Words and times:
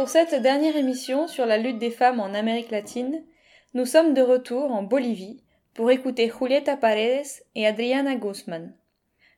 Pour 0.00 0.08
cette 0.08 0.40
dernière 0.40 0.78
émission 0.78 1.28
sur 1.28 1.44
la 1.44 1.58
lutte 1.58 1.76
des 1.76 1.90
femmes 1.90 2.20
en 2.20 2.32
Amérique 2.32 2.70
latine, 2.70 3.22
nous 3.74 3.84
sommes 3.84 4.14
de 4.14 4.22
retour 4.22 4.72
en 4.72 4.82
Bolivie 4.82 5.42
pour 5.74 5.90
écouter 5.90 6.32
Julieta 6.34 6.78
Paredes 6.78 7.26
et 7.54 7.66
Adriana 7.66 8.16
Guzman. 8.16 8.72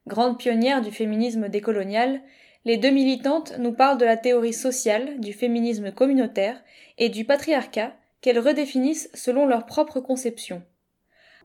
Grandes 0.06 0.38
pionnières 0.38 0.80
du 0.80 0.92
féminisme 0.92 1.48
décolonial, 1.48 2.20
les 2.64 2.76
deux 2.76 2.90
militantes 2.90 3.54
nous 3.58 3.72
parlent 3.72 3.98
de 3.98 4.04
la 4.04 4.16
théorie 4.16 4.52
sociale, 4.52 5.18
du 5.18 5.32
féminisme 5.32 5.90
communautaire 5.90 6.62
et 6.96 7.08
du 7.08 7.24
patriarcat 7.24 7.96
qu'elles 8.20 8.38
redéfinissent 8.38 9.10
selon 9.14 9.46
leur 9.46 9.66
propre 9.66 9.98
conception. 9.98 10.62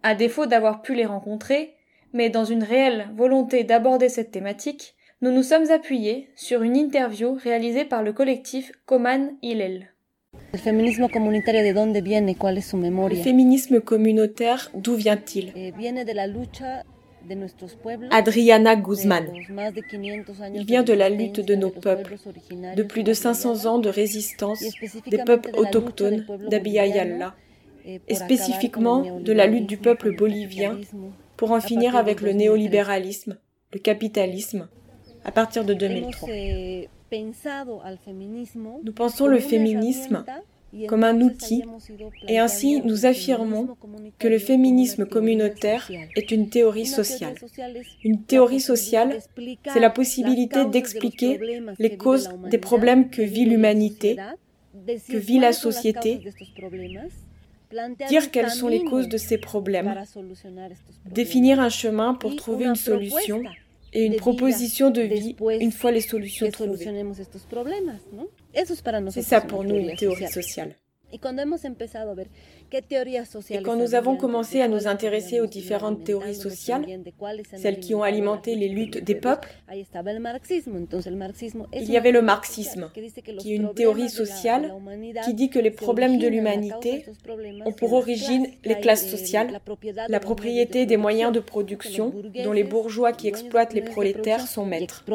À 0.04 0.14
défaut 0.14 0.46
d'avoir 0.46 0.84
pu 0.84 0.94
les 0.94 1.08
rencontrer, 1.08 1.74
mais 2.14 2.30
dans 2.30 2.46
une 2.46 2.64
réelle 2.64 3.10
volonté 3.16 3.64
d'aborder 3.64 4.10
cette 4.10 4.30
thématique, 4.30 4.94
nous 5.22 5.32
nous 5.32 5.44
sommes 5.44 5.70
appuyés 5.72 6.30
sur 6.36 6.62
une 6.62 6.76
interview 6.78 7.34
réalisée 7.44 7.86
par 7.86 8.04
le 8.04 8.14
collectif 8.14 8.72
Coman 8.86 9.32
Hillel. 9.42 9.90
El 10.54 10.60
feminismo 10.60 11.10
comunitario, 11.10 11.64
¿de 11.64 11.74
dónde 11.74 12.02
viene? 12.02 12.36
¿Cuál 12.36 12.58
es 12.58 12.68
su 12.68 12.78
Le 12.78 12.84
memoria? 12.84 13.24
féminisme 13.24 13.82
communautaire, 13.82 14.70
d'où 14.76 14.96
vient-il? 14.96 15.52
Eh, 15.56 15.72
viene 15.78 16.06
de 16.06 16.14
la 16.14 16.28
lucha 16.28 16.84
de 17.28 17.36
nuestros 17.36 17.76
pueblos. 17.76 18.10
Adriana 18.14 18.76
Guzman. 18.76 19.26
los 19.34 19.50
más 19.50 19.74
de 19.74 19.82
500 19.82 20.40
años 20.42 20.62
Il 20.62 20.66
vient 20.66 20.84
de 20.84 20.94
la 20.94 21.10
lutte 21.10 21.40
de 21.42 21.56
nos 21.56 21.72
peuples, 21.72 22.16
de 22.76 22.84
plus 22.84 23.04
de 23.04 23.14
500 23.14 23.66
ans 23.66 23.80
de 23.80 23.90
résistance 23.90 24.60
des 25.08 25.18
peuples 25.26 25.50
autochtones 25.58 26.24
pueblo 26.26 26.48
d'Abya 26.50 26.84
boliviano, 26.84 27.12
Yala, 27.12 27.36
eh, 27.86 27.96
et 28.08 28.16
acabar 28.16 28.26
spécifiquement 28.28 29.20
de 29.20 29.34
la 29.34 29.48
lutte 29.48 29.68
du 29.68 29.78
peuple 29.78 30.16
bolivien 30.16 30.78
pour 31.36 31.52
en 31.52 31.60
finir 31.60 31.96
avec 31.96 32.22
le 32.22 32.32
2003. 32.34 32.38
néolibéralisme, 32.40 33.38
le 33.74 33.80
capitalisme, 33.80 34.70
à 35.24 35.32
partir 35.32 35.66
de 35.66 35.74
Hemos 35.74 35.80
2003. 35.80 36.30
eh, 36.32 36.90
Nous 38.84 38.94
pensons 38.94 39.28
le 39.28 39.40
féminisme 39.40 40.24
comme 40.88 41.04
un 41.04 41.22
outil, 41.22 41.64
et 42.28 42.40
ainsi 42.40 42.82
nous 42.82 43.06
affirmons 43.06 43.76
que 44.20 44.28
le 44.28 44.38
féminisme 44.38 45.06
communautaire 45.06 45.90
est 46.16 46.32
une 46.32 46.50
théorie 46.50 46.86
sociale. 46.86 47.36
Une 48.04 48.24
théorie 48.24 48.60
sociale, 48.60 49.20
c'est 49.72 49.80
la 49.80 49.90
possibilité 49.90 50.66
d'expliquer 50.66 51.40
les 51.80 51.98
causes 51.98 52.30
des 52.50 52.58
problèmes 52.58 53.10
que 53.10 53.22
vit 53.22 53.46
l'humanité, 53.46 54.18
que 55.08 55.18
vit 55.18 55.40
la 55.40 55.54
société, 55.54 56.22
dire 58.10 58.32
quelles 58.32 58.52
sont 58.52 58.68
les 58.68 58.84
causes 58.84 59.10
de 59.10 59.18
ces 59.18 59.38
problèmes, 59.38 59.96
définir 61.06 61.60
un 61.60 61.70
chemin 61.70 62.14
pour 62.14 62.36
trouver 62.36 62.66
une 62.66 62.76
solution 62.76 63.42
et 63.94 64.06
une 64.06 64.16
proposition 64.16 64.90
de 64.90 65.02
vie 65.02 65.36
une 65.60 65.72
fois 65.72 65.92
les 65.92 66.02
solutions 66.02 66.50
trouvées. 66.52 66.90
C'est 69.12 69.22
ça 69.22 69.42
pour 69.42 69.64
nous 69.64 69.76
une 69.76 69.96
théorie 69.96 70.26
social. 70.28 70.44
sociale. 70.44 70.76
Et 71.14 71.20
quand 71.20 71.32
nous 73.78 73.96
avons 73.96 74.18
commencé 74.18 74.60
à 74.62 74.68
nous 74.68 74.88
intéresser 74.88 75.40
aux 75.40 75.46
différentes 75.46 76.04
théories 76.04 76.36
sociales, 76.36 76.86
celles 77.56 77.80
qui 77.80 77.96
ont 77.96 78.04
alimenté 78.04 78.56
les 78.56 78.68
luttes 78.68 79.02
des 79.02 79.16
peuples, 79.16 79.48
il 79.74 79.86
y 81.90 81.98
avait 81.98 82.12
le 82.12 82.22
marxisme, 82.22 82.92
qui 83.40 83.54
est 83.54 83.56
une 83.56 83.74
théorie 83.74 84.10
sociale 84.10 84.74
qui 85.24 85.34
dit 85.34 85.50
que 85.50 85.60
les 85.60 85.72
problèmes 85.72 86.18
de 86.18 86.28
l'humanité 86.28 87.06
ont 87.66 87.72
pour 87.72 87.94
origine 87.94 88.48
les 88.66 88.78
classes 88.80 89.06
eh, 89.06 89.10
sociales, 89.18 89.62
la 90.10 90.20
propriété 90.20 90.86
des 90.86 90.98
moyens 90.98 91.32
de 91.32 91.40
production 91.40 92.14
dont 92.44 92.52
les 92.52 92.66
bourgeois 92.66 93.14
qui 93.14 93.30
exploitent 93.30 93.74
les 93.74 93.82
prolétaires 93.82 94.46
sont 94.46 94.66
maîtres. 94.66 95.06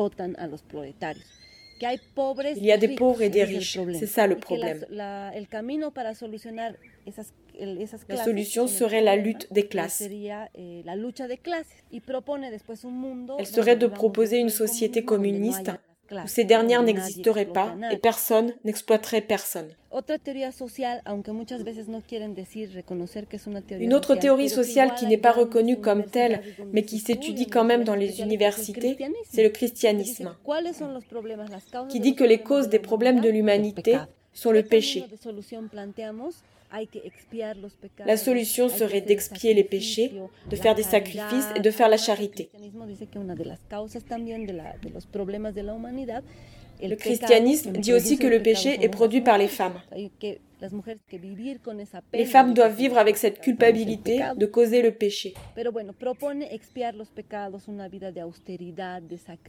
Il 2.56 2.64
y 2.64 2.72
a 2.72 2.76
des 2.78 2.86
pauvres 2.96 3.22
et 3.22 3.28
des 3.30 3.40
riches, 3.58 3.76
c'est 3.98 4.06
ça 4.06 4.26
le 4.26 4.36
problème. 4.36 4.86
la- 8.16 8.24
solution 8.24 8.66
serait 8.68 9.00
la 9.02 9.16
lutte 9.16 9.52
des 9.52 9.66
classes. 9.66 10.00
eh, 10.54 10.82
Elle 13.38 13.46
serait 13.46 13.76
de 13.76 13.86
proposer 13.94 14.38
une 14.38 14.48
société 14.48 15.04
communiste 15.04 15.66
où 16.12 16.26
ces 16.26 16.44
dernières 16.44 16.82
n'existeraient 16.82 17.46
pas 17.46 17.74
et 17.90 17.96
personne 17.96 18.52
n'exploiterait 18.64 19.22
personne. 19.22 19.68
Une 23.70 23.94
autre 23.94 24.14
théorie 24.14 24.48
sociale 24.48 24.94
qui 24.94 25.06
n'est 25.06 25.18
pas 25.18 25.32
reconnue 25.32 25.78
comme 25.80 26.04
telle, 26.04 26.42
mais 26.72 26.82
qui 26.84 26.98
s'étudie 26.98 27.46
quand 27.46 27.64
même 27.64 27.84
dans 27.84 27.94
les 27.94 28.20
universités, 28.20 28.96
c'est 29.30 29.42
le 29.42 29.50
christianisme, 29.50 30.34
qui 31.88 32.00
dit 32.00 32.14
que 32.14 32.24
les 32.24 32.38
causes 32.38 32.68
de 32.68 32.72
des 32.72 32.78
problèmes 32.78 33.20
de 33.20 33.28
l'humanité 33.28 33.98
sont 34.32 34.50
le 34.50 34.62
¿Qué 34.62 34.68
péché. 34.68 35.04
La 38.06 38.16
solution 38.16 38.68
serait 38.68 39.00
d'expier 39.00 39.54
les 39.54 39.64
péchés, 39.64 40.12
de 40.48 40.56
faire 40.56 40.74
des 40.74 40.82
sacrifices 40.82 41.48
et 41.56 41.60
de 41.60 41.70
faire 41.70 41.88
la 41.88 41.96
charité. 41.98 42.50
Le 46.80 46.96
christianisme 46.96 47.72
dit 47.72 47.92
aussi 47.92 48.18
que 48.18 48.26
le 48.26 48.42
péché 48.42 48.78
est 48.82 48.88
produit 48.88 49.20
par 49.20 49.38
les 49.38 49.48
femmes. 49.48 49.80
Les 52.12 52.24
femmes 52.24 52.54
doivent 52.54 52.76
vivre 52.76 52.98
avec 52.98 53.16
cette 53.16 53.40
culpabilité 53.40 54.22
de 54.36 54.46
causer 54.46 54.82
le 54.82 54.92
péché. 54.92 55.34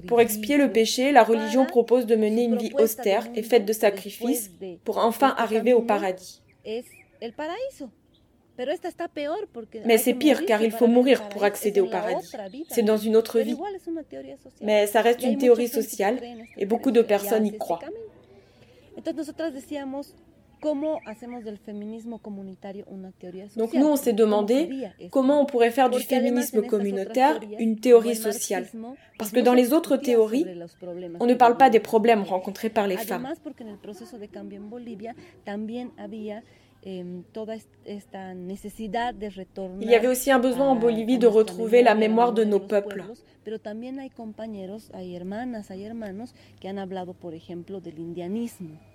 Pour 0.07 0.21
expier 0.21 0.57
le 0.57 0.71
péché, 0.71 1.11
la 1.11 1.23
religion 1.23 1.65
propose 1.65 2.05
de 2.05 2.15
mener 2.15 2.43
une 2.43 2.57
vie 2.57 2.71
austère 2.77 3.27
et 3.35 3.43
faite 3.43 3.65
de 3.65 3.73
sacrifices 3.73 4.51
pour 4.83 4.97
enfin 4.97 5.33
arriver 5.37 5.73
au 5.73 5.81
paradis. 5.81 6.41
Mais 9.85 9.97
c'est 9.97 10.13
pire 10.13 10.45
car 10.45 10.61
il 10.61 10.71
faut 10.71 10.87
mourir 10.87 11.27
pour 11.29 11.43
accéder 11.43 11.81
au 11.81 11.87
paradis. 11.87 12.33
C'est 12.69 12.83
dans 12.83 12.97
une 12.97 13.15
autre 13.15 13.39
vie. 13.39 13.57
Mais 14.61 14.85
ça 14.87 15.01
reste 15.01 15.23
une 15.23 15.37
théorie 15.37 15.67
sociale 15.67 16.19
et 16.57 16.65
beaucoup 16.65 16.91
de 16.91 17.01
personnes 17.01 17.47
y 17.47 17.57
croient. 17.57 17.79
Donc 23.57 23.73
nous, 23.73 23.87
on 23.87 23.95
s'est 23.97 24.11
¿Cómo 24.11 24.17
demandé 24.17 24.87
comment 25.11 25.41
on 25.41 25.45
pourrait 25.45 25.71
faire 25.71 25.89
du 25.89 25.99
féminisme 25.99 26.61
communautaire 26.65 27.39
une 27.59 27.79
théorie 27.79 28.15
sociale. 28.15 28.67
Parce 29.17 29.31
que 29.31 29.41
dans 29.41 29.53
les 29.53 29.73
autres 29.73 29.97
théories, 29.97 30.45
on 31.19 31.25
ne 31.25 31.33
parle 31.33 31.57
pas 31.57 31.69
des 31.69 31.81
problèmes 31.81 32.23
rencontrés 32.23 32.69
par 32.69 32.87
les 32.87 32.97
femmes. 32.97 33.27
En 36.85 36.91
el 36.91 37.23
proceso 37.23 37.23
de 37.23 37.23
en 37.23 37.23
Bolivia 37.23 37.23
también 37.23 37.23
había 37.23 37.23
em, 37.23 37.23
toda 37.31 37.55
est- 37.55 37.69
esta 37.85 38.33
necesidad 38.33 39.13
de 39.13 39.29
retornar. 39.29 39.81
Il 39.81 39.89
y 39.89 39.95
avait 39.95 40.07
aussi 40.07 40.31
un 40.31 40.39
besoin 40.39 40.69
en 40.69 40.77
a- 40.77 40.79
Bolivie 40.79 41.15
a 41.15 41.19
de 41.19 41.27
nuestra 41.27 41.39
retrouver 41.39 41.81
la 41.83 41.95
memoria, 41.95 42.09
mémoire 42.09 42.33
de 42.33 42.45
memoria 42.45 42.51
nos 42.51 42.59
los 42.59 42.67
peuples. 42.67 43.23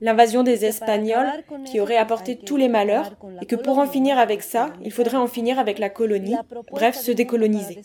l'invasion 0.00 0.42
des 0.42 0.64
Espagnols 0.64 1.26
qui 1.64 1.80
aurait 1.80 1.96
apporté 1.96 2.36
tous 2.36 2.56
les 2.56 2.68
malheurs 2.68 3.14
et 3.42 3.46
que 3.46 3.56
pour 3.56 3.78
en 3.78 3.86
finir 3.86 4.18
avec 4.18 4.42
ça, 4.42 4.72
il 4.82 4.92
faudrait 4.92 5.18
en 5.18 5.26
finir 5.26 5.58
avec 5.58 5.78
la 5.78 5.90
colonie, 5.90 6.36
bref, 6.70 6.96
se 6.96 7.12
décoloniser. 7.12 7.82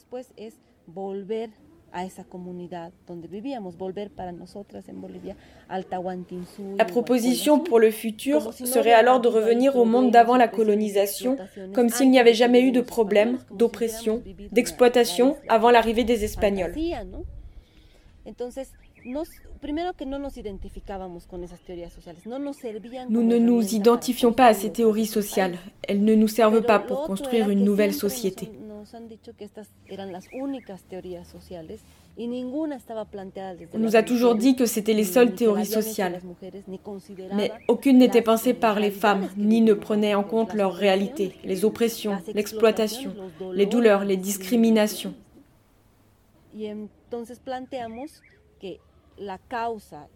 Volver. 0.87 1.49
La 6.77 6.85
proposition 6.85 7.59
pour 7.59 7.79
le 7.79 7.91
futur 7.91 8.53
serait 8.53 8.93
alors 8.93 9.19
de 9.19 9.27
revenir 9.27 9.75
au 9.75 9.83
monde 9.83 10.09
d'avant 10.09 10.37
la 10.37 10.47
colonisation, 10.47 11.37
comme 11.73 11.89
s'il 11.89 12.09
n'y 12.09 12.19
avait 12.19 12.33
jamais 12.33 12.61
eu 12.61 12.71
de 12.71 12.79
problème, 12.79 13.39
d'oppression, 13.51 14.23
d'exploitation 14.51 15.35
avant 15.49 15.69
l'arrivée 15.69 16.05
des 16.05 16.23
Espagnols. 16.23 16.73
Nous 23.09 23.23
ne 23.23 23.37
nous 23.37 23.75
identifions 23.75 24.33
pas 24.33 24.45
à 24.45 24.53
ces 24.53 24.71
théories 24.71 25.05
sociales. 25.05 25.57
Elles 25.87 26.03
ne 26.03 26.15
nous 26.15 26.27
servent 26.27 26.61
pas 26.61 26.79
pour 26.79 27.03
construire 27.03 27.49
une 27.49 27.65
nouvelle 27.65 27.93
société. 27.93 28.49
Nos 28.81 28.95
han 28.95 29.07
dicho 29.07 29.33
que 29.37 29.45
estas 29.45 29.69
eran 29.85 30.11
las 30.11 30.25
únicas 30.33 30.81
teorías 30.85 31.27
sociales 31.27 31.81
y 32.17 32.25
ninguna 32.25 32.75
estaba 32.75 33.05
planteada 33.05 33.53
desde 33.53 33.77
On 33.77 33.79
nous 33.79 33.95
a 33.95 34.01
toujours 34.01 34.33
dit 34.33 34.55
que 34.55 34.65
c'était 34.65 34.95
les 34.95 35.03
seules 35.03 35.35
théories 35.35 35.67
sociales. 35.67 36.19
Mais 37.35 37.51
aucune 37.67 37.99
n'était 37.99 38.23
pensée 38.23 38.55
par 38.55 38.79
les 38.79 38.89
femmes, 38.89 39.29
ni 39.37 39.61
ne 39.61 39.75
prenait 39.75 40.15
en 40.15 40.23
compte 40.23 40.55
leur 40.55 40.73
réalité, 40.73 41.35
les 41.43 41.63
oppressions, 41.63 42.17
l'exploitation, 42.33 43.13
les 43.53 43.67
douleurs, 43.67 44.03
les 44.03 44.17
discriminations. 44.17 45.13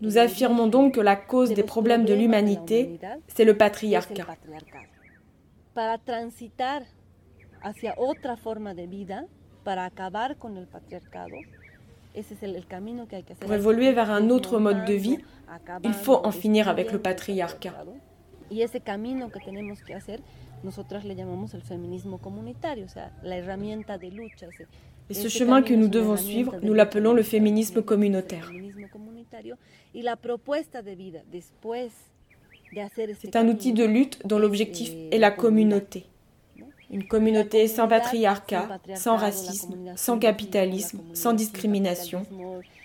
Nous 0.01 0.17
affirmons 0.17 0.65
donc 0.65 0.95
que 0.95 1.01
la 1.01 1.15
cause 1.15 1.53
des 1.53 1.61
problèmes 1.61 2.05
de 2.05 2.15
l'humanité, 2.15 2.99
c'est 3.27 3.45
le 3.45 3.55
patriarcat. 3.55 4.25
Hacia 7.65 7.95
otra 7.97 8.37
forma 8.37 8.75
de 8.75 8.85
vida, 8.85 9.25
para 9.63 9.85
acabar 9.85 10.37
con 10.37 10.55
el 10.55 10.67
patriarcado. 10.67 11.35
Pour 13.39 13.53
évoluer 13.53 13.91
vers 13.91 14.09
un 14.09 14.29
autre 14.29 14.59
mode 14.59 14.85
de 14.85 14.93
vie, 14.93 15.17
il 15.83 15.93
faut 15.93 16.21
en 16.23 16.31
finir 16.31 16.69
avec 16.69 16.91
le 16.93 16.99
patriarcat. 16.99 17.83
Y 18.51 18.61
ese 18.61 18.79
camino 18.79 19.31
que 19.31 19.39
tenemos 19.39 19.81
que 19.81 19.95
hacer, 19.95 20.21
nosotras 20.63 21.03
le 21.03 21.15
llamamos 21.15 21.55
el 21.55 21.63
feminismo 21.63 22.19
comunitario, 22.19 22.85
o 22.85 22.89
sea, 22.89 23.11
la 23.23 23.35
herramienta 23.37 23.97
de 23.97 24.11
lucha. 24.11 24.45
Ese, 24.47 24.67
Et 25.09 25.13
ce 25.15 25.27
chemin 25.27 25.63
que 25.63 25.73
nous 25.73 25.87
devons 25.87 26.17
suivre, 26.17 26.55
nous 26.61 26.75
l'appelons 26.75 27.13
le 27.13 27.23
féminisme 27.23 27.81
communautaire. 27.81 28.51
C'est 33.19 33.35
un 33.35 33.47
outil 33.47 33.73
de 33.73 33.85
lutte 33.85 34.25
dont 34.25 34.39
l'objectif 34.39 34.93
est 35.11 35.19
la 35.19 35.31
communauté. 35.31 36.05
Une 36.95 37.07
communauté 37.07 37.67
sans 37.67 37.89
patriarcat, 37.89 38.79
sans 38.95 39.17
racisme, 39.17 39.75
sans 39.97 40.17
capitalisme, 40.17 41.01
sans 41.13 41.33
discrimination, 41.33 42.25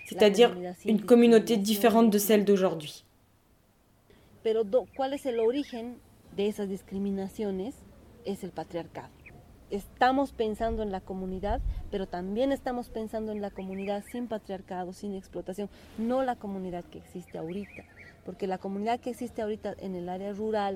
c'est-à-dire 0.05 0.53
une 0.85 1.01
communauté 1.01 1.55
différente 1.55 2.09
de 2.09 2.17
celle 2.17 2.43
d'aujourd'hui. 2.43 3.05
Pero 4.43 4.65
¿cuál 4.97 5.13
es 5.13 5.25
el 5.25 5.39
origen 5.39 5.95
de 6.35 6.47
esas 6.47 6.67
discriminaciones? 6.67 7.75
Es 8.25 8.43
el 8.43 8.51
patriarcado. 8.51 9.09
estamos 9.71 10.33
pensando 10.33 10.83
en 10.83 10.91
la 10.91 10.99
comunidad, 10.99 11.61
pero 11.89 12.05
también 12.05 12.51
estamos 12.51 12.89
pensando 12.89 13.31
en 13.31 13.41
la 13.41 13.51
comunidad 13.51 14.03
sin 14.11 14.27
patriarcado, 14.27 14.91
sin 14.93 15.15
explotación, 15.15 15.69
no 15.97 16.23
la 16.23 16.35
comunidad 16.35 16.83
que 16.83 16.99
existe 16.99 17.37
ahorita. 17.37 17.83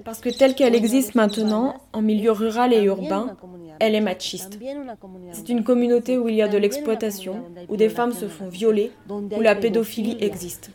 Parce 0.03 0.21
que 0.21 0.37
telle 0.37 0.55
qu'elle 0.55 0.75
existe 0.75 1.15
maintenant, 1.15 1.75
en 1.93 2.01
milieu 2.01 2.31
rural 2.31 2.73
et 2.73 2.83
urbain, 2.83 3.37
elle 3.79 3.95
est 3.95 4.01
machiste. 4.01 4.59
C'est 5.31 5.49
une 5.49 5.63
communauté 5.63 6.17
où 6.17 6.27
il 6.27 6.35
y 6.35 6.41
a 6.41 6.47
de 6.47 6.57
l'exploitation, 6.57 7.43
où 7.69 7.77
des 7.77 7.89
femmes 7.89 8.13
se 8.13 8.27
font 8.27 8.49
violer, 8.49 8.91
où 9.09 9.41
la 9.41 9.55
pédophilie 9.55 10.17
existe. 10.21 10.71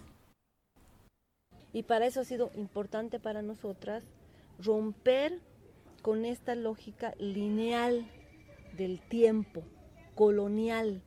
Y 1.72 1.84
para 1.84 2.06
eso 2.06 2.20
ha 2.20 2.24
sido 2.24 2.50
importante 2.56 3.20
para 3.20 3.42
nosotras 3.42 4.02
romper 4.58 5.38
con 6.02 6.24
esta 6.24 6.56
lógica 6.56 7.14
lineal 7.20 8.04
del 8.76 8.98
tiempo, 8.98 9.62
colonial, 10.16 11.00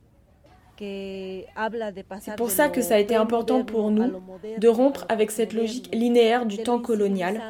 C'est 0.78 2.36
pour 2.36 2.50
ça 2.50 2.68
que 2.68 2.82
ça 2.82 2.94
a 2.94 2.98
été 2.98 3.14
important 3.14 3.64
pour 3.64 3.90
nous 3.90 4.12
de 4.58 4.68
rompre 4.68 5.04
avec 5.08 5.30
cette 5.30 5.52
logique 5.52 5.94
linéaire 5.94 6.46
du 6.46 6.58
temps 6.58 6.78
colonial 6.78 7.40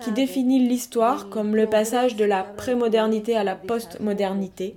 qui 0.00 0.12
définit 0.12 0.60
l'histoire 0.60 1.28
comme 1.28 1.56
le 1.56 1.66
passage 1.66 2.16
de 2.16 2.24
la 2.24 2.44
prémodernité 2.44 3.36
à 3.36 3.44
la 3.44 3.56
postmodernité, 3.56 4.74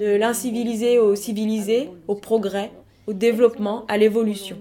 de 0.00 0.16
l'incivilisé 0.16 0.98
au 0.98 1.14
civilisé, 1.14 1.90
au 2.08 2.14
progrès, 2.14 2.70
au 3.06 3.12
développement, 3.12 3.84
à 3.88 3.96
l'évolution. 3.96 4.56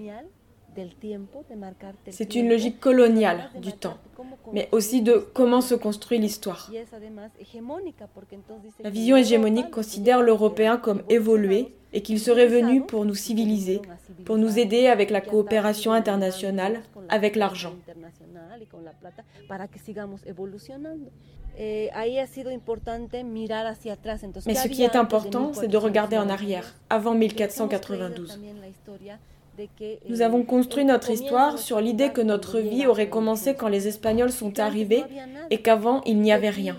C'est 2.09 2.35
une 2.35 2.49
logique 2.49 2.79
coloniale 2.79 3.49
du 3.59 3.73
temps, 3.73 3.97
mais 4.53 4.69
aussi 4.71 5.01
de 5.01 5.27
comment 5.33 5.61
se 5.61 5.75
construit 5.75 6.19
l'histoire. 6.19 6.71
La 8.83 8.89
vision 8.89 9.17
hégémonique 9.17 9.71
considère 9.71 10.21
l'Européen 10.21 10.77
comme 10.77 11.03
évolué 11.09 11.73
et 11.93 12.01
qu'il 12.01 12.19
serait 12.19 12.47
venu 12.47 12.81
pour 12.81 13.05
nous 13.05 13.15
civiliser, 13.15 13.81
pour 14.25 14.37
nous 14.37 14.59
aider 14.59 14.87
avec 14.87 15.09
la 15.09 15.21
coopération 15.21 15.93
internationale, 15.93 16.81
avec 17.09 17.35
l'argent. 17.35 17.73
Mais 24.45 24.55
ce 24.55 24.67
qui 24.67 24.83
est 24.83 24.95
important, 24.95 25.53
c'est 25.53 25.67
de 25.67 25.77
regarder 25.77 26.17
en 26.17 26.29
arrière, 26.29 26.75
avant 26.89 27.15
1492. 27.15 28.39
Nous 30.07 30.21
avons 30.21 30.43
construit 30.43 30.85
notre 30.85 31.09
histoire 31.09 31.57
sur 31.57 31.81
l'idée 31.81 32.11
que 32.11 32.21
notre 32.21 32.59
vie 32.59 32.85
aurait 32.85 33.09
commencé 33.09 33.55
quand 33.55 33.67
les 33.67 33.87
Espagnols 33.87 34.31
sont 34.31 34.59
arrivés 34.59 35.03
et 35.49 35.61
qu'avant 35.61 36.01
il 36.05 36.19
n'y 36.19 36.31
avait 36.31 36.49
rien. 36.49 36.77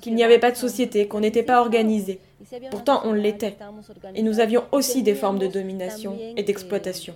Qu'il 0.00 0.14
n'y 0.14 0.24
avait 0.24 0.38
pas 0.38 0.50
de 0.50 0.56
société, 0.56 1.08
qu'on 1.08 1.20
n'était 1.20 1.42
pas 1.42 1.60
organisé. 1.60 2.20
Pourtant 2.70 3.00
on 3.04 3.12
l'était. 3.12 3.56
Et 4.14 4.22
nous 4.22 4.40
avions 4.40 4.64
aussi 4.72 5.02
des 5.02 5.14
formes 5.14 5.38
de 5.38 5.46
domination 5.46 6.18
et 6.36 6.42
d'exploitation. 6.42 7.14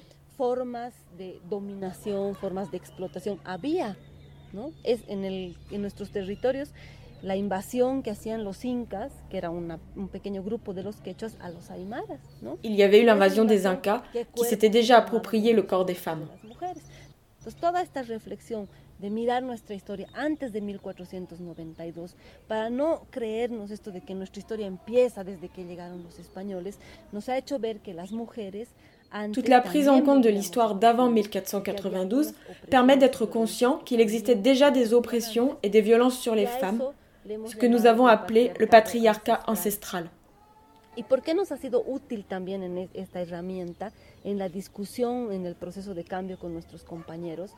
La 7.23 7.37
invasión 7.37 8.03
que 8.03 8.11
hacían 8.11 8.45
los 8.45 8.65
incas, 8.65 9.13
que 9.29 9.39
era 9.39 9.51
una, 9.51 9.79
un 9.97 10.09
pequeño 10.09 10.43
grupo 10.43 10.75
de 10.75 10.83
los 10.83 11.01
quechos, 11.01 11.37
a 11.41 11.51
los 11.51 11.71
aymaras. 11.71 12.21
¿no? 12.41 12.59
Il 12.63 12.75
y 12.75 12.83
avait 12.83 13.01
eu 13.01 13.05
l'invasion 13.05 13.45
des 13.45 13.67
Incas 13.67 14.03
qui 14.13 14.45
s'était 14.45 14.71
déjà 14.71 14.99
approprié 14.99 15.53
le 15.53 15.63
corps 15.63 15.85
des 15.85 15.95
femmes. 15.95 16.27
Entonces, 17.41 17.59
toda 17.59 17.81
esta 17.81 18.03
reflexión 18.03 18.69
de 18.99 19.09
mirar 19.09 19.43
nuestra 19.43 19.75
historia 19.75 20.09
antes 20.13 20.53
de 20.53 20.61
1492, 20.61 22.15
para 22.47 22.69
no 22.69 23.07
creernos 23.11 23.71
esto 23.71 23.91
de 23.91 24.03
que 24.03 24.15
nuestra 24.15 24.41
historia 24.41 24.67
empieza 24.67 25.25
desde 25.25 25.49
que 25.49 25.65
llegaron 25.65 26.03
los 26.03 26.19
españoles, 26.19 26.79
nos 27.13 27.31
ha 27.31 27.39
hecho 27.39 27.59
ver 27.59 27.81
que 27.81 27.95
las 27.95 28.13
mujeres 28.13 28.69
Toute 29.33 29.49
la 29.49 29.61
prise 29.61 29.89
en 29.89 30.03
compte 30.03 30.23
de 30.23 30.29
l'histoire 30.29 30.77
d'avant 30.77 31.11
1492 31.11 32.33
permet 32.71 32.97
d'être 32.97 33.27
conscient 33.27 33.79
qu'il 33.79 34.01
existait 34.01 34.37
déjà 34.37 34.71
des 34.71 34.95
oppressions 34.95 35.57
et 35.65 35.69
des 35.69 35.81
violences 35.81 36.17
sur 36.17 36.37
les 36.37 36.47
femmes 36.47 36.81
ce 37.47 37.57
que 37.57 37.67
nous 37.67 37.87
avons 37.87 38.07
appelé 38.07 38.53
le 38.59 38.67
patriarcat 38.67 39.41
ancestral. 39.47 40.11
¿Y 40.97 41.05
por 41.05 41.23
qué 41.23 41.35
nos 41.35 41.53
ha 41.53 41.57
sido 41.57 41.83
útil 41.87 42.25
también 42.25 42.63
en 42.63 42.89
esta 42.95 43.21
herramienta 43.21 43.93
en 44.25 44.39
la 44.39 44.49
discusión, 44.49 45.33
en 45.33 45.47
el 45.47 45.55
proceso 45.55 45.95
de 45.95 46.05
cambio 46.05 46.39
con 46.39 46.53
nuestros 46.53 46.83
compañeros? 46.85 47.53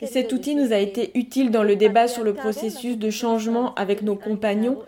Et 0.00 0.06
cet 0.06 0.32
outil 0.32 0.54
nous 0.54 0.72
a 0.72 0.78
été 0.78 1.10
utile 1.18 1.50
dans 1.50 1.62
le 1.62 1.76
débat 1.76 2.08
sur 2.08 2.24
le 2.24 2.32
processus 2.32 2.96
de 2.96 3.10
changement 3.10 3.74
avec 3.74 4.00
nos 4.02 4.16
compagnons 4.16 4.78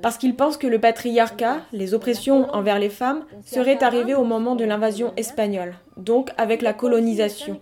parce 0.00 0.18
qu'ils 0.18 0.34
pensent 0.34 0.56
que 0.56 0.66
le 0.66 0.80
patriarcat, 0.80 1.60
les 1.72 1.94
oppressions 1.94 2.52
envers 2.52 2.80
les 2.80 2.88
femmes, 2.88 3.24
seraient 3.44 3.84
arrivées 3.84 4.14
au 4.14 4.24
moment 4.24 4.56
de 4.56 4.64
l'invasion 4.64 5.12
espagnole, 5.16 5.76
donc 5.96 6.30
avec 6.36 6.62
la 6.62 6.72
colonisation, 6.72 7.60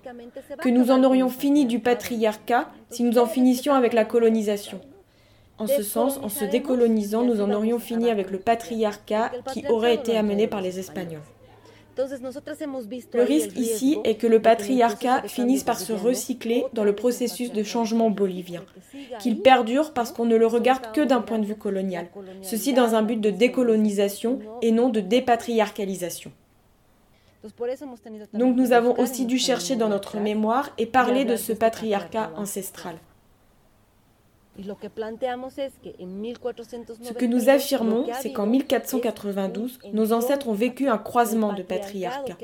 que 0.62 0.68
nous 0.70 0.90
en 0.90 1.04
aurions 1.04 1.28
fini 1.28 1.66
du 1.66 1.80
patriarcat 1.80 2.70
si 2.88 3.02
nous 3.02 3.18
en 3.18 3.26
finissions 3.26 3.74
avec 3.74 3.92
la 3.92 4.06
colonisation? 4.06 4.80
En 5.60 5.66
ce 5.66 5.82
sens, 5.82 6.18
en 6.22 6.30
se 6.30 6.46
décolonisant, 6.46 7.22
nous 7.22 7.42
en 7.42 7.50
aurions 7.52 7.78
fini 7.78 8.10
avec 8.10 8.30
le 8.30 8.38
patriarcat 8.38 9.30
qui 9.52 9.64
aurait 9.68 9.94
été 9.94 10.16
amené 10.16 10.46
par 10.46 10.62
les 10.62 10.78
Espagnols. 10.78 11.20
Le 11.98 13.22
risque 13.22 13.58
ici 13.58 13.98
est 14.04 14.14
que 14.14 14.26
le 14.26 14.40
patriarcat 14.40 15.22
finisse 15.28 15.62
par 15.64 15.78
se 15.78 15.92
recycler 15.92 16.64
dans 16.72 16.84
le 16.84 16.94
processus 16.94 17.52
de 17.52 17.62
changement 17.62 18.08
bolivien, 18.08 18.64
qu'il 19.20 19.42
perdure 19.42 19.92
parce 19.92 20.12
qu'on 20.12 20.24
ne 20.24 20.36
le 20.36 20.46
regarde 20.46 20.92
que 20.92 21.02
d'un 21.02 21.20
point 21.20 21.38
de 21.38 21.44
vue 21.44 21.56
colonial, 21.56 22.06
ceci 22.40 22.72
dans 22.72 22.94
un 22.94 23.02
but 23.02 23.20
de 23.20 23.28
décolonisation 23.30 24.38
et 24.62 24.72
non 24.72 24.88
de 24.88 25.00
dépatriarcalisation. 25.00 26.32
Donc 28.32 28.56
nous 28.56 28.72
avons 28.72 28.98
aussi 28.98 29.26
dû 29.26 29.38
chercher 29.38 29.76
dans 29.76 29.88
notre 29.90 30.18
mémoire 30.18 30.70
et 30.78 30.86
parler 30.86 31.26
de 31.26 31.36
ce 31.36 31.52
patriarcat 31.52 32.30
ancestral. 32.36 32.96
Ce 37.02 37.12
que 37.12 37.24
nous 37.24 37.48
affirmons, 37.48 38.06
c'est 38.20 38.32
qu'en 38.32 38.46
1492, 38.46 39.78
nos 39.92 40.12
ancêtres 40.12 40.48
ont 40.48 40.54
vécu 40.54 40.88
un 40.88 40.98
croisement 40.98 41.52
de 41.52 41.62
patriarcat. 41.62 42.36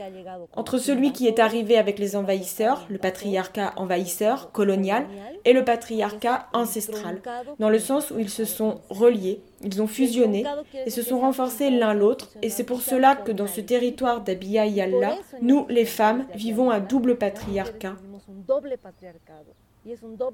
Entre 0.55 0.79
celui 0.79 1.13
qui 1.13 1.27
est 1.27 1.39
arrivé 1.39 1.77
avec 1.77 1.99
les 1.99 2.17
envahisseurs, 2.17 2.87
le 2.89 2.99
patriarcat 2.99 3.73
envahisseur, 3.77 4.53
colonial, 4.53 5.07
et 5.45 5.53
le 5.53 5.65
patriarcat 5.65 6.49
ancestral, 6.53 7.21
dans 7.59 7.71
le 7.71 7.79
sens 7.79 8.11
où 8.11 8.19
ils 8.19 8.31
se 8.31 8.45
sont 8.45 8.81
reliés, 8.91 9.41
ils 9.63 9.81
ont 9.83 9.87
fusionné 9.87 10.45
et 10.85 10.91
se 10.91 11.03
sont 11.03 11.21
renforcés 11.21 11.71
l'un 11.71 11.95
l'autre, 11.95 12.33
et 12.43 12.51
c'est 12.51 12.65
pour 12.65 12.83
cela 12.83 13.17
que 13.17 13.33
dans 13.33 13.47
ce 13.47 13.61
territoire 13.61 14.23
d'Abia 14.23 14.67
Yalla, 14.67 15.17
nous, 15.41 15.67
les 15.69 15.85
femmes, 15.85 16.27
vivons 16.35 16.71
un 16.71 16.81
double 16.81 17.17
patriarcat. 17.17 17.97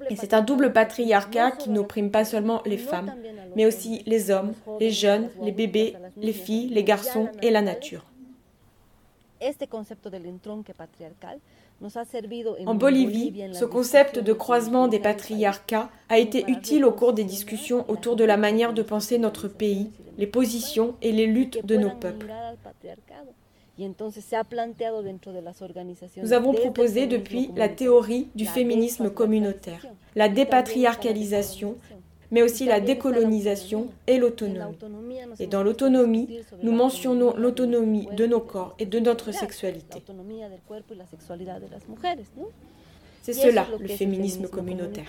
Et 0.09 0.15
c'est 0.15 0.33
un 0.33 0.41
double 0.41 0.73
patriarcat 0.73 1.51
qui 1.51 1.69
n'opprime 1.69 2.11
pas 2.11 2.25
seulement 2.25 2.61
les 2.65 2.77
femmes, 2.77 3.13
mais 3.55 3.65
aussi 3.65 4.01
les 4.05 4.31
hommes, 4.31 4.53
les 4.79 4.91
jeunes, 4.91 5.29
les 5.41 5.51
bébés, 5.51 5.95
les 6.17 6.33
filles, 6.33 6.69
les 6.69 6.83
garçons 6.83 7.29
et 7.41 7.51
la 7.51 7.61
nature. 7.61 8.05
En 12.65 12.75
Bolivie, 12.75 13.43
ce 13.51 13.65
concept 13.65 14.19
de 14.19 14.33
croisement 14.33 14.87
des 14.87 14.99
patriarcats 14.99 15.89
a 16.09 16.17
été 16.17 16.45
utile 16.47 16.85
au 16.85 16.91
cours 16.91 17.13
des 17.13 17.25
discussions 17.25 17.85
autour 17.89 18.15
de 18.15 18.23
la 18.23 18.37
manière 18.37 18.73
de 18.73 18.81
penser 18.81 19.17
notre 19.17 19.47
pays, 19.47 19.91
les 20.17 20.27
positions 20.27 20.95
et 21.01 21.11
les 21.11 21.27
luttes 21.27 21.65
de 21.65 21.75
nos 21.75 21.91
peuples. 21.91 22.27
Nous 23.77 23.93
avons 26.33 26.53
proposé 26.53 27.07
depuis 27.07 27.49
la 27.55 27.69
théorie 27.69 28.27
du 28.35 28.45
féminisme 28.45 29.09
communautaire, 29.09 29.85
la 30.15 30.29
dépatriarcalisation, 30.29 31.75
mais 32.29 32.43
aussi 32.43 32.65
la 32.65 32.79
décolonisation 32.79 33.87
et 34.05 34.17
l'autonomie. 34.17 34.77
Et 35.39 35.47
dans 35.47 35.63
l'autonomie, 35.63 36.41
nous 36.61 36.71
mentionnons 36.71 37.35
l'autonomie 37.35 38.07
de 38.15 38.25
nos 38.25 38.41
corps 38.41 38.75
et 38.77 38.85
de 38.85 38.99
notre 38.99 39.31
sexualité. 39.31 40.03
C'est 43.21 43.33
cela 43.33 43.67
le 43.79 43.87
féminisme 43.87 44.47
communautaire. 44.47 45.05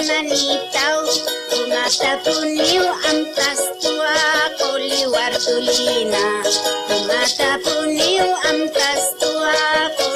mananitaw, 0.00 1.04
tumatapuniw 1.52 2.88
ang 2.88 3.20
tastua 3.36 4.16
ko 4.56 4.80
liwartulina. 4.80 6.40
Tumatapuniw 6.88 8.24
ang 8.48 8.60
tastua 8.72 9.60
ko 10.00 10.09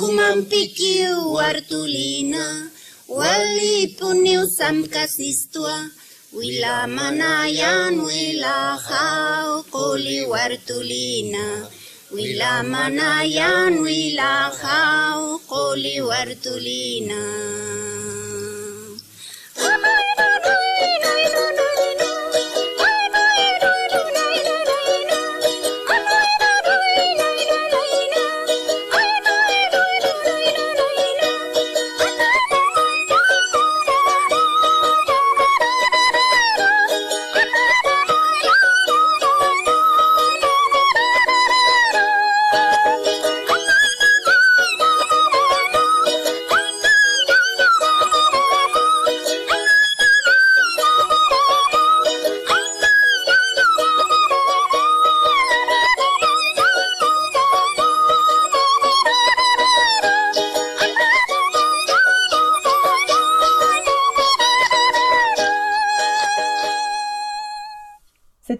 Humampikiu 0.00 1.38
Artulina, 1.38 2.70
Walipuneu 3.08 4.46
Samcasistua, 4.48 5.90
Wilamanayan 6.32 8.00
Wilahau 8.00 9.62
Coli 9.70 10.24
Artulina, 10.24 11.68
Wilamanayan 12.16 13.76
Wilahau 13.84 15.38
Coli 15.44 16.00
Artulina. 16.00 17.20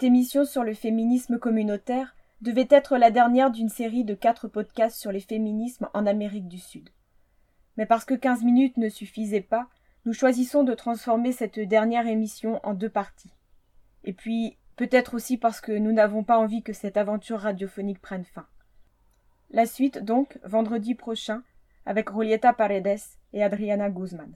Koli 0.00 0.22
wartulina 0.22 0.46
sur 0.46 0.64
le 0.64 0.72
féminisme 0.72 1.38
communautaire 1.38 2.16
devait 2.40 2.68
être 2.70 2.96
la 2.96 3.10
dernière 3.10 3.50
d'une 3.50 3.68
série 3.68 4.04
de 4.04 4.14
quatre 4.14 4.48
podcasts 4.48 4.98
sur 4.98 5.12
les 5.12 5.20
féminismes 5.20 5.90
en 5.92 6.06
Amérique 6.06 6.48
du 6.48 6.58
Sud. 6.58 6.88
Mais 7.76 7.84
parce 7.84 8.06
que 8.06 8.14
quinze 8.14 8.42
minutes 8.42 8.78
ne 8.78 8.88
suffisaient 8.88 9.42
pas, 9.42 9.68
nous 10.06 10.14
choisissons 10.14 10.64
de 10.64 10.72
transformer 10.72 11.32
cette 11.32 11.60
dernière 11.60 12.06
émission 12.06 12.60
en 12.62 12.72
deux 12.72 12.88
parties. 12.88 13.34
Et 14.04 14.14
puis, 14.14 14.56
peut-être 14.76 15.12
aussi 15.14 15.36
parce 15.36 15.60
que 15.60 15.72
nous 15.72 15.92
n'avons 15.92 16.24
pas 16.24 16.38
envie 16.38 16.62
que 16.62 16.72
cette 16.72 16.96
aventure 16.96 17.40
radiophonique 17.40 18.00
prenne 18.00 18.24
fin. 18.24 18.46
La 19.50 19.66
suite, 19.66 19.98
donc, 19.98 20.38
vendredi 20.44 20.94
prochain, 20.94 21.42
avec 21.84 22.08
Rolieta 22.08 22.54
Paredes 22.54 23.00
et 23.34 23.42
Adriana 23.42 23.90
Guzman. 23.90 24.34